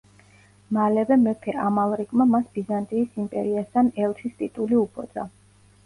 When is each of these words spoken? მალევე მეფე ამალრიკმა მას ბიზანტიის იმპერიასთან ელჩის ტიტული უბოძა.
მალევე 0.77 1.17
მეფე 1.25 1.53
ამალრიკმა 1.65 2.27
მას 2.33 2.49
ბიზანტიის 2.57 3.23
იმპერიასთან 3.25 3.95
ელჩის 4.07 4.39
ტიტული 4.45 4.85
უბოძა. 4.85 5.33